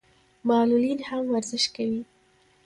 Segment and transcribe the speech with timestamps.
[0.49, 2.01] معلولین هم ورزش کوي.